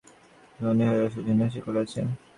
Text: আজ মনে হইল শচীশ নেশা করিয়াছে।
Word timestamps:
আজ 0.55 0.61
মনে 0.63 0.83
হইল 0.89 1.03
শচীশ 1.13 1.35
নেশা 1.39 1.59
করিয়াছে। 1.65 1.99